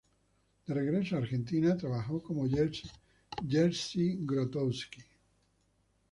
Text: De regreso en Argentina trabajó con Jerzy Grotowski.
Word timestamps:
De 0.65 0.73
regreso 0.73 1.15
en 1.15 1.21
Argentina 1.21 1.77
trabajó 1.77 2.23
con 2.23 2.49
Jerzy 3.45 4.17
Grotowski. 4.21 5.03